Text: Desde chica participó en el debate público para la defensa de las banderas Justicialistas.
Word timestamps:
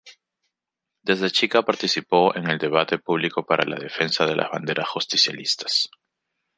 Desde 1.03 1.29
chica 1.29 1.61
participó 1.61 2.35
en 2.35 2.49
el 2.49 2.57
debate 2.57 2.97
público 2.97 3.45
para 3.45 3.69
la 3.69 3.75
defensa 3.77 4.25
de 4.25 4.35
las 4.35 4.49
banderas 4.49 4.89
Justicialistas. 4.89 5.91